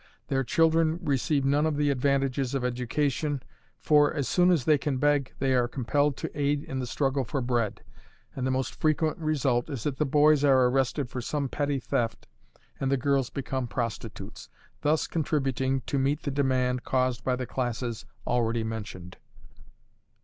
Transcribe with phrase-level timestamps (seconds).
[0.29, 3.43] Their children receive none of the advantages of education;
[3.77, 7.23] for, as soon as they can beg, they are compelled to aid in the struggle
[7.23, 7.83] for bread,
[8.35, 12.27] and the most frequent result is that the boys are arrested for some petty theft,
[12.79, 14.49] and the girls become prostitutes,
[14.81, 19.17] thus contributing to meet the demand caused by the classes already mentioned.